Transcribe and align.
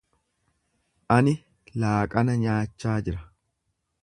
Ani 1.17 1.35
laaqana 1.83 2.39
nyaachaa 2.47 2.99
jira. 3.09 3.23